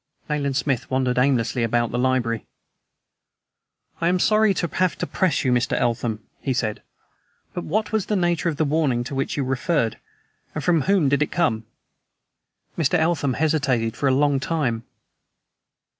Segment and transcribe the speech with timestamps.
[0.27, 2.47] Nayland Smith wandered aimlessly about the library.
[4.01, 5.73] "I am sorry to have to press you, Mr.
[5.77, 6.81] Eltham," he said,
[7.53, 9.99] "but what was the nature of the warning to which you referred,
[10.55, 11.67] and from whom did it come?"
[12.75, 12.97] Mr.
[12.97, 14.85] Eltham hesitated for a long time.